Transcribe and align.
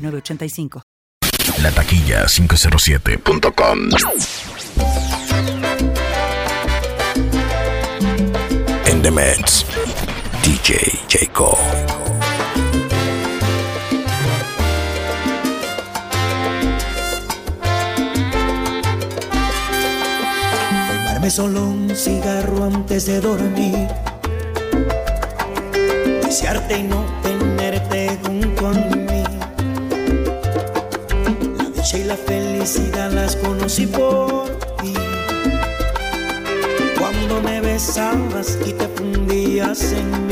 985. 0.00 0.82
La 1.62 1.70
taquilla 1.72 2.26
507.com. 2.26 3.78
En 8.86 9.02
The 9.02 9.10
Mets, 9.10 9.66
DJ 10.42 11.00
Jacob. 11.08 11.58
Darme 21.04 21.30
solo 21.30 21.66
un 21.66 21.94
cigarro 21.94 22.64
antes 22.64 23.06
de 23.06 23.20
dormir. 23.20 23.88
Desearte 26.22 26.78
y 26.78 26.82
no 26.84 27.04
tenerte 27.22 28.18
junto 28.22 28.68
a 28.68 28.72
mí 28.72 28.99
y 31.94 32.04
la 32.04 32.16
felicidad 32.16 33.10
las 33.10 33.34
conocí 33.34 33.86
por 33.86 34.48
ti. 34.80 34.94
Cuando 36.96 37.40
me 37.42 37.60
besabas 37.60 38.58
y 38.64 38.72
te 38.72 38.86
fundías 38.88 39.92
en 39.92 40.26
mí. 40.26 40.29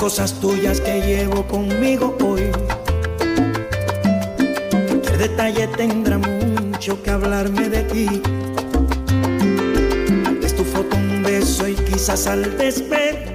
Cosas 0.00 0.32
tuyas 0.40 0.80
que 0.80 1.02
llevo 1.02 1.46
conmigo 1.46 2.16
hoy. 2.24 2.50
Cualquier 4.88 5.18
detalle 5.18 5.68
tendrá 5.76 6.16
mucho 6.16 7.02
que 7.02 7.10
hablarme 7.10 7.68
de 7.68 7.82
ti. 7.82 8.22
Vez 10.40 10.56
tu 10.56 10.64
foto 10.64 10.96
un 10.96 11.22
beso 11.22 11.68
y 11.68 11.74
quizás 11.74 12.26
al 12.26 12.56
despertar 12.56 13.29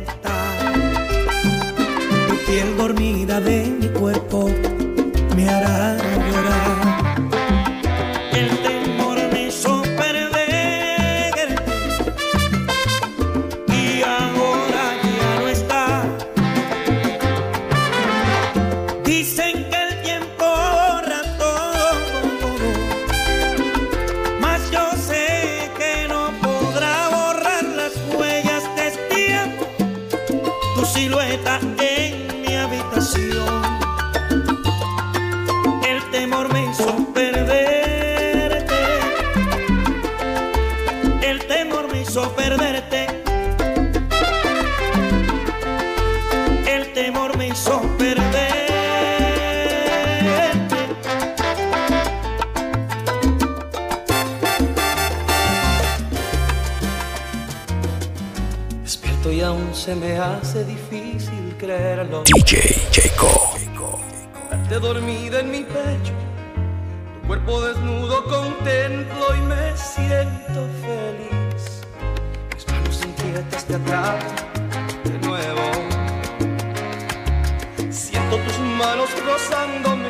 Siento 77.95 78.35
tus 78.39 78.59
manos 78.59 79.09
rozándome, 79.25 80.09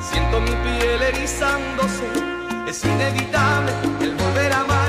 siento 0.00 0.40
mi 0.40 0.52
piel 0.64 1.02
erizándose. 1.02 2.04
Es 2.66 2.82
inevitable 2.82 3.72
el 4.00 4.14
volver 4.14 4.50
a 4.54 4.60
amarte 4.60 4.79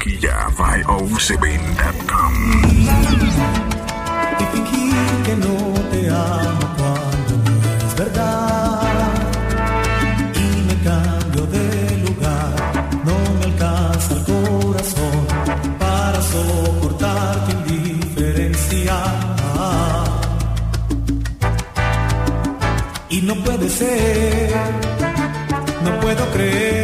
taquilla 0.00 0.48
by 0.56 0.82
que 5.24 5.36
no 5.36 5.56
te 5.90 6.08
amo 6.08 6.66
cuando 6.78 7.32
no 7.44 7.86
es 7.86 7.94
verdad. 7.96 9.12
Y 10.34 10.62
me 10.68 10.74
cambio 10.88 11.46
de 11.46 11.66
lugar, 12.06 12.54
no 13.04 13.16
me 13.38 13.44
alcanza 13.44 14.14
el 14.14 14.24
corazón 14.24 15.26
para 15.78 16.22
soportar 16.22 17.44
tu 17.44 17.74
indiferencia. 17.74 18.96
Y 23.10 23.20
no 23.22 23.34
puede 23.44 23.68
ser, 23.68 24.54
no 25.84 26.00
puedo 26.00 26.24
creer. 26.32 26.79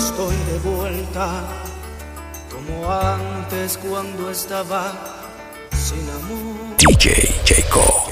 estoy 0.00 0.36
de 0.50 0.58
vuelta, 0.70 1.28
como 2.50 2.90
antes 2.90 3.76
cuando 3.76 4.30
estaba 4.30 4.92
sin 5.72 6.08
amor. 6.08 6.76
DJ 6.78 7.34
Jacob. 7.44 8.10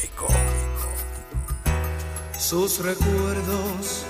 Sus 2.38 2.78
recuerdos 2.78 4.04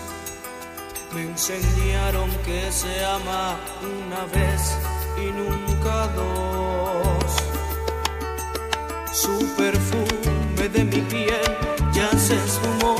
me 1.13 1.23
enseñaron 1.23 2.31
que 2.45 2.71
se 2.71 3.05
ama 3.05 3.57
una 3.83 4.23
vez 4.37 4.61
y 5.25 5.27
nunca 5.41 6.09
dos. 6.19 7.31
Su 9.13 9.37
perfume 9.57 10.69
de 10.69 10.85
mi 10.85 11.01
piel 11.13 11.57
ya 11.93 12.11
se 12.27 12.35
esfumó 12.35 12.95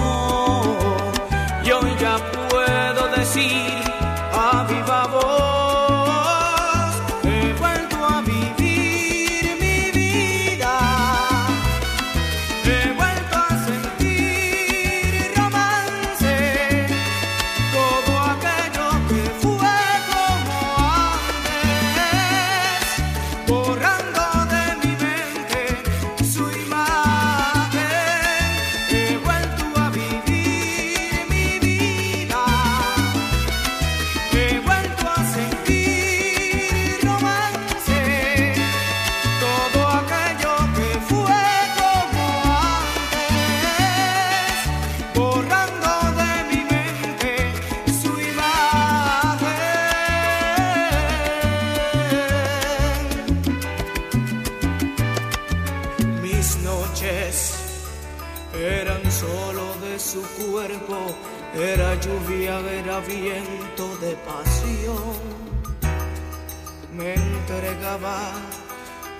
y 1.65 1.71
hoy 1.71 1.91
ya 2.01 2.17
puedo 2.49 3.09
decir 3.17 3.88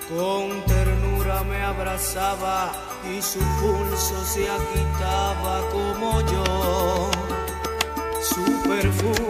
Con 0.09 0.65
ternura 0.65 1.43
me 1.43 1.61
abrazaba 1.61 2.71
y 3.15 3.21
su 3.21 3.37
pulso 3.37 4.25
se 4.25 4.49
agitaba 4.49 5.61
como 5.71 6.19
yo. 6.21 7.11
Su 8.19 8.43
perfume 8.67 9.28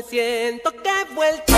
me 0.00 0.08
siento 0.08 0.72
que 0.72 0.88
he 0.88 1.14
vuelto 1.14 1.49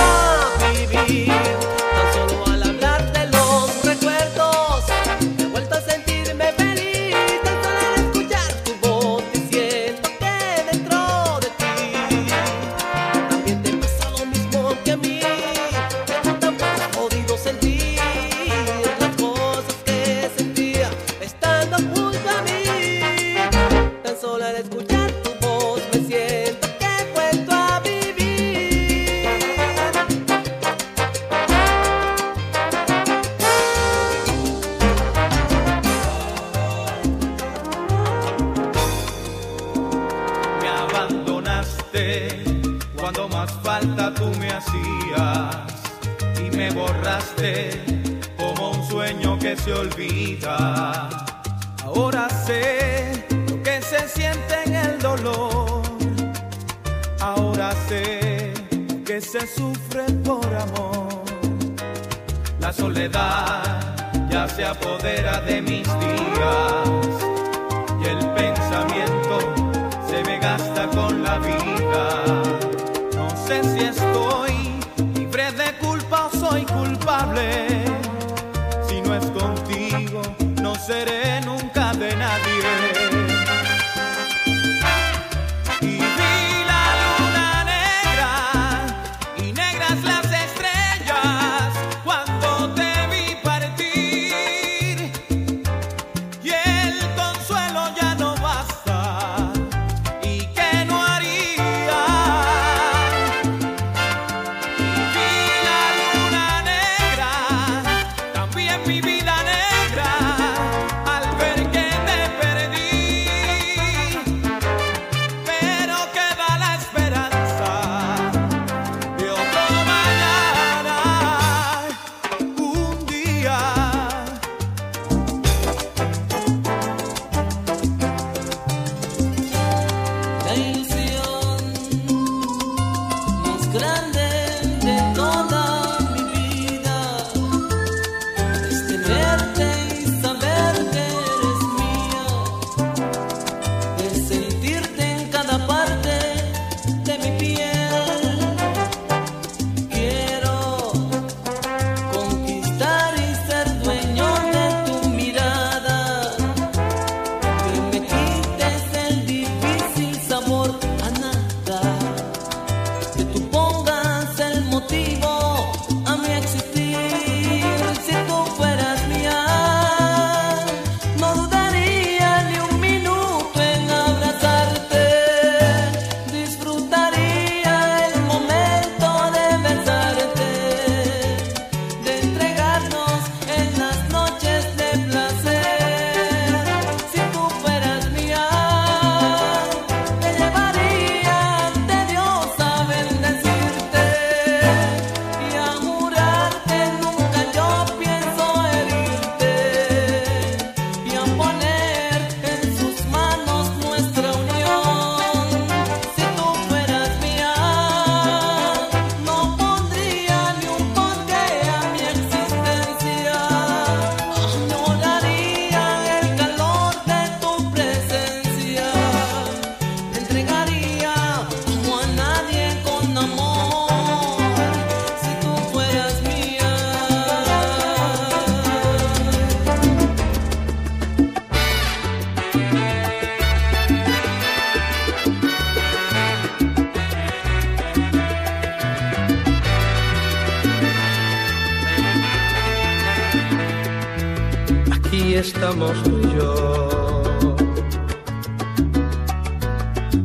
estamos 245.42 246.02
tú 246.04 246.20
y 246.22 246.36
yo, 246.36 247.24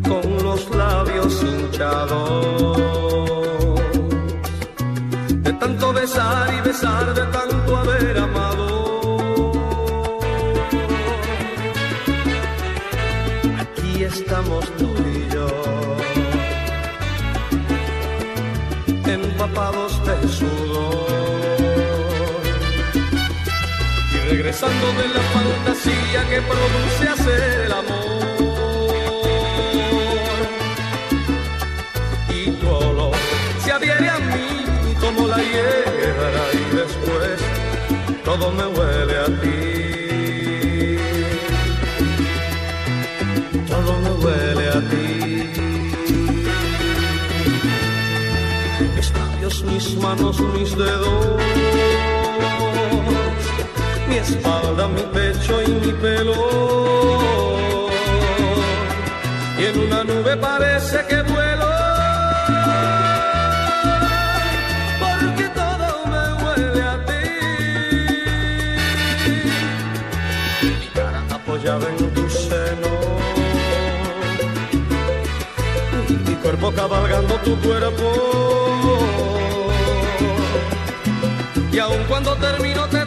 con 0.08 0.44
los 0.44 0.70
labios 0.70 1.44
hinchados, 1.44 2.78
de 5.46 5.54
tanto 5.54 5.94
besar 5.94 6.54
y 6.54 6.62
besar, 6.70 7.14
de 7.16 7.26
tanto 7.38 7.78
haber 7.78 7.97
regresando 24.60 24.88
de 24.94 25.08
la 25.10 25.22
fantasía 25.22 26.30
que 26.30 26.42
produce 26.42 27.10
hacer 27.10 27.62
el 27.66 27.72
amor. 27.72 28.28
Y 32.30 32.52
tu 32.52 32.68
olor 32.68 33.16
se 33.64 33.72
adhiere 33.72 34.10
a 34.10 34.20
mí 34.20 34.96
como 35.00 35.28
la 35.28 35.38
hierba 35.38 36.32
y 36.54 36.76
después 36.76 37.40
todo 38.26 38.52
me 38.52 38.68
huele 38.68 39.18
a 39.18 39.26
ti. 39.42 39.60
Todo 43.68 44.00
me 44.00 44.10
huele 44.26 44.70
a 44.70 44.82
ti. 44.90 45.50
Mis 48.96 49.14
labios, 49.14 49.64
mis 49.64 49.96
manos, 49.98 50.40
mis 50.40 50.76
dedos 50.76 51.38
mi 54.90 55.02
pecho 55.14 55.62
y 55.64 55.72
mi 55.72 55.92
pelo. 55.94 56.34
Y 59.60 59.66
en 59.66 59.80
una 59.80 60.04
nube 60.04 60.38
parece 60.38 61.06
que 61.10 61.22
vuelo. 61.24 61.70
Porque 65.00 65.46
todo 65.62 65.88
me 66.12 66.24
huele 66.44 66.82
a 66.84 66.96
ti. 67.08 67.26
Mi 70.64 70.88
cara 70.94 71.22
apoyada 71.32 71.88
en 71.90 72.14
tu 72.14 72.30
seno. 72.30 72.92
Mi 76.28 76.36
cuerpo 76.36 76.72
cabalgando 76.72 77.36
tu 77.46 77.60
cuerpo. 77.62 78.08
Y 81.72 81.80
aun 81.80 82.04
cuando 82.08 82.36
termino 82.38 82.88
te 82.88 83.06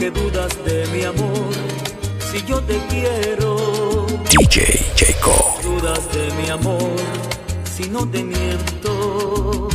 Porque 0.00 0.18
dudas 0.18 0.64
de 0.64 0.86
mi 0.94 1.04
amor, 1.04 1.52
si 2.32 2.42
yo 2.46 2.58
te 2.62 2.78
quiero. 2.88 4.06
DJ 4.30 4.82
Jacob. 4.96 5.62
Dudas 5.62 6.10
de 6.14 6.30
mi 6.40 6.48
amor, 6.48 6.96
si 7.64 7.86
no 7.90 8.08
te 8.08 8.24
miento. 8.24 9.68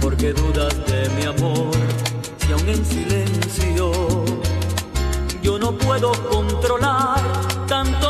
Porque 0.00 0.32
dudas 0.32 0.74
de 0.88 1.08
mi 1.10 1.26
amor, 1.26 1.70
si 2.38 2.52
aún 2.52 2.68
en 2.68 2.84
silencio 2.84 4.24
yo 5.42 5.60
no 5.60 5.78
puedo 5.78 6.10
controlar 6.28 7.20
tanto 7.68 8.09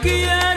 quiero, 0.00 0.55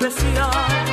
especial. 0.00 0.89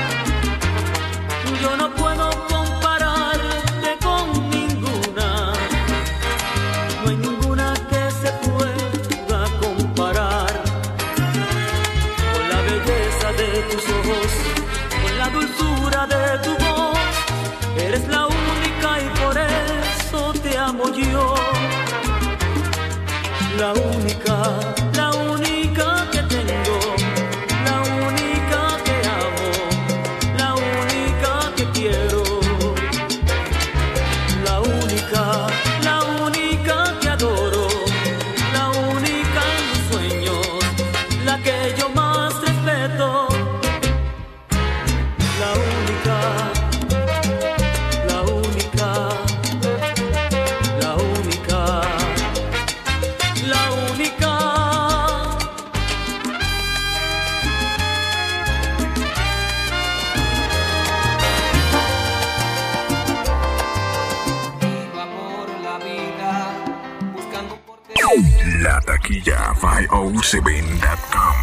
La 68.61 68.79
taquilla 68.79 69.53
507.com. 69.59 71.35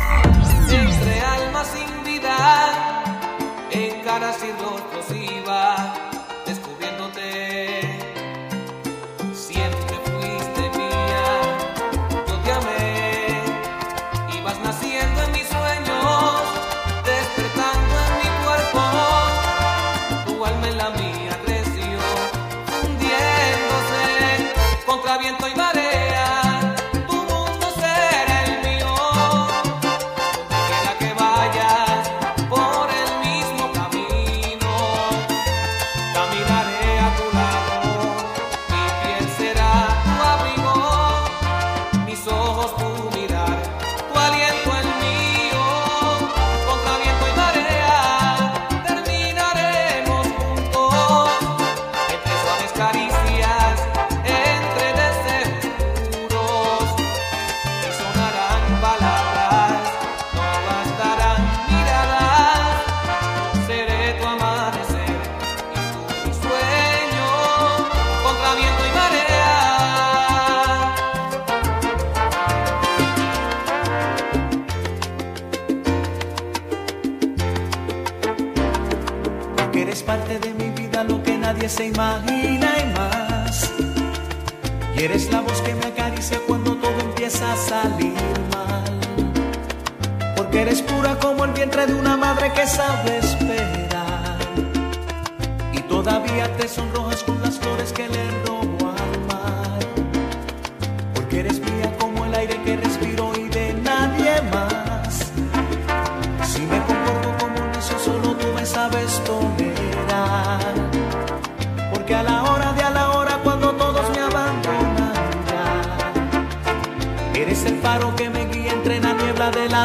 entre 0.70 1.20
almas 1.20 1.68
sin 1.68 2.04
vida, 2.04 2.72
en 3.70 4.00
caras 4.02 4.38
y 4.42 4.63
nadie 81.64 81.68
se 81.68 81.86
imagina 81.86 82.68
y 82.78 82.98
más. 82.98 83.72
Y 84.96 85.02
eres 85.02 85.30
la 85.32 85.40
voz 85.40 85.60
que 85.62 85.74
me 85.74 85.86
acaricia 85.86 86.38
cuando 86.46 86.76
todo 86.76 86.98
empieza 87.00 87.52
a 87.52 87.56
salir 87.56 88.12
mal. 88.52 90.34
Porque 90.36 90.62
eres 90.62 90.82
pura 90.82 91.18
como 91.18 91.44
el 91.44 91.52
vientre 91.52 91.86
de 91.86 91.94
una 91.94 92.16
madre 92.16 92.52
que 92.52 92.66
sabe 92.66 93.18
esperar. 93.18 94.38
Y 95.72 95.80
todavía 95.80 96.54
te 96.56 96.68
sonrojas 96.68 97.22
con 97.22 97.40
las 97.40 97.58
flores 97.58 97.92
que 97.92 98.08
le 98.08 98.30
roban. 98.46 98.63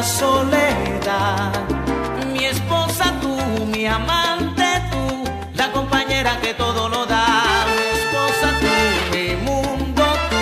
soledad. 0.04 1.52
Mi 2.34 2.46
esposa 2.46 3.14
tú, 3.22 3.38
mi 3.66 3.86
amante 3.86 4.64
tú, 4.92 5.24
la 5.56 5.72
compañera 5.72 6.40
que 6.42 6.54
todo 6.54 6.90
lo 6.90 7.06
da. 7.06 7.66
Mi 7.76 7.86
esposa 8.00 8.48
tú, 8.62 9.18
mi 9.18 9.36
mundo 9.48 10.04
tú, 10.30 10.42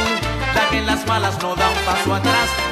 la 0.56 0.70
que 0.70 0.78
en 0.78 0.86
las 0.86 1.06
malas 1.08 1.42
no 1.42 1.56
da 1.56 1.70
un 1.70 1.86
paso 1.86 2.14
atrás. 2.14 2.67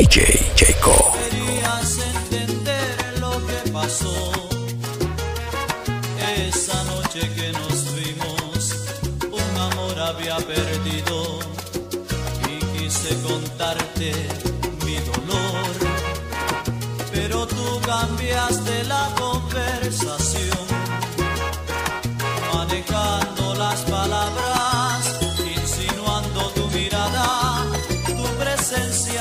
DJ 0.00 0.16
Jacob. 0.56 1.12
Querías 1.12 1.98
entender 2.14 3.18
lo 3.20 3.32
que 3.46 3.70
pasó 3.70 4.32
esa 6.48 6.82
noche 6.84 7.20
que 7.36 7.52
nos 7.52 7.94
vimos. 7.94 8.76
Un 9.30 9.58
amor 9.58 9.98
había 9.98 10.38
perdido 10.38 11.40
y 12.48 12.78
quise 12.78 13.14
contarte 13.28 14.12
mi 14.86 14.96
dolor, 15.10 15.70
pero 17.12 17.46
tú 17.46 17.80
cambiaste 17.84 18.84
la 18.84 19.06
conversación 19.18 20.69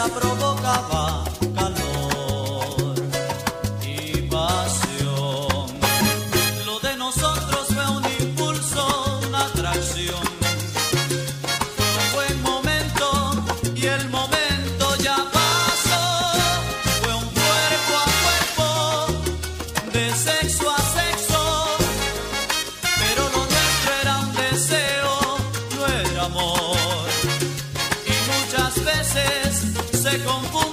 provocava. 0.09 1.08
se 30.09 30.23
confunde. 30.23 30.68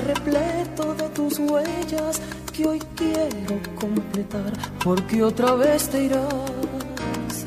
repleto 0.00 0.94
de 0.94 1.08
tus 1.10 1.38
huellas 1.38 2.20
que 2.52 2.66
hoy 2.66 2.80
quiero 2.96 3.60
completar, 3.78 4.52
porque 4.84 5.22
otra 5.22 5.54
vez 5.54 5.88
te 5.88 6.04
irás, 6.04 7.44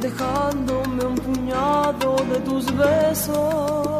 dejándome 0.00 1.04
un 1.04 1.14
puñado 1.16 2.16
de 2.32 2.38
tus 2.40 2.64
besos. 2.76 3.97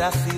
Hubiera 0.00 0.12
sido 0.12 0.29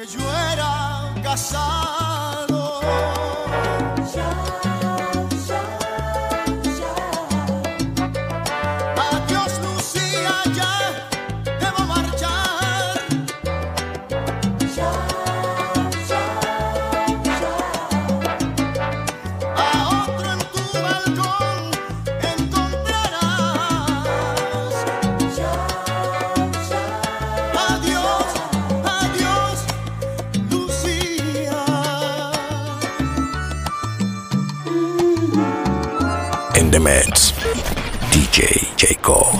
que 0.00 0.06
yo 0.06 0.20
era 0.52 1.12
casado. 1.22 2.80
DJ 39.10 39.39